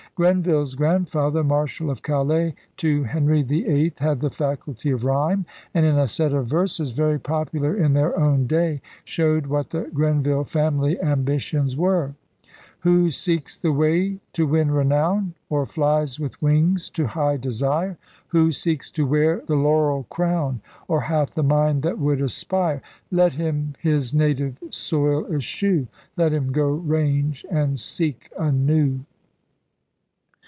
[0.15, 1.41] Grenville's grandfather.
[1.41, 6.31] Marshal of Calais to Henry VIII, had the faculty of rhyme, and, in a set
[6.33, 9.89] of verses 196 ELIZABETHAN SEA DOGS very popular in their own day, showed what the
[9.93, 12.13] Grenville family ambitions were.
[12.81, 17.97] Who seeks the way to win renown, Or flies with wings to high desire.
[18.27, 22.81] Who seeks to wear the laurel crown, Or hath the mind that would aspire—
[23.11, 25.87] Let him his native soil eschew,
[26.17, 28.99] Let him go range and seek a new.